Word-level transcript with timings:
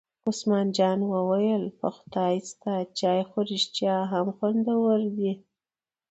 عثمان 0.27 0.67
جان 0.77 0.99
وویل: 1.13 1.63
په 1.79 1.87
خدای 1.97 2.35
ستا 2.49 2.75
چای 2.99 3.19
خو 3.29 3.39
رښتیا 3.51 3.97
هم 4.11 4.27
خوندور 4.37 4.99
دی. 5.17 5.31